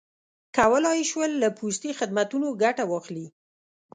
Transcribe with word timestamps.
کولای 0.57 0.97
یې 1.01 1.07
شول 1.11 1.31
له 1.41 1.47
پوستي 1.57 1.91
خدمتونو 1.99 2.47
ګټه 2.63 2.83
واخلي. 2.87 3.27